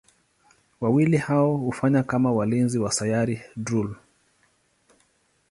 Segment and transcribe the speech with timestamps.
[0.81, 3.95] Wawili hao hufanya kama walinzi wa Sayari Drool.